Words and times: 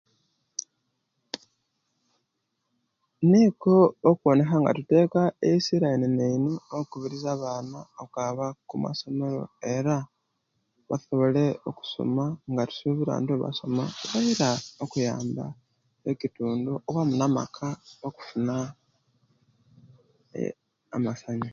Nikwo 3.29 3.75
okuwoneka 4.09 4.55
nga 4.59 4.71
tuteka 4.77 5.21
esira 5.49 5.87
inene 5.95 6.25
ino 6.37 6.53
okubiriza 6.77 7.29
abaana 7.35 7.79
okwaba 8.03 8.45
okumasomero 8.63 9.41
era 9.75 9.95
basobole 10.89 11.45
okusoma 11.69 12.23
nga 12.51 12.63
tusubira 12.69 13.13
nti 13.21 13.31
ebasoma 13.37 13.83
basobola 13.97 14.49
okuyamba 14.83 15.45
ekitundu 16.11 16.71
owamu 16.89 17.13
namaka 17.19 17.67
okufuna 18.07 18.55
eeh 20.39 20.55
amasanyu 20.95 21.49